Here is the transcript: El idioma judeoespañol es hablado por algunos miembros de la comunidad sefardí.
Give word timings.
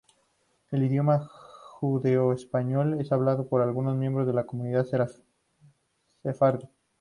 El 0.71 0.81
idioma 0.83 1.27
judeoespañol 1.79 2.99
es 3.01 3.11
hablado 3.11 3.47
por 3.47 3.61
algunos 3.61 3.95
miembros 3.95 4.25
de 4.25 4.33
la 4.33 4.47
comunidad 4.47 4.87
sefardí. 6.23 6.67